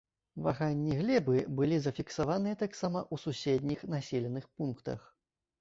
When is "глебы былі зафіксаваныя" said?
1.01-2.55